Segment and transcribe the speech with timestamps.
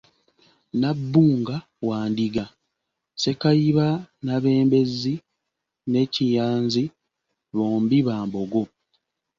[0.81, 1.57] Nabbunga
[1.87, 2.45] wa Ndiga,
[3.21, 3.87] Sekayiba
[4.25, 5.13] Nabembezi
[5.91, 6.83] ne Kiyanzi
[7.55, 8.63] bombi ba Mbogo.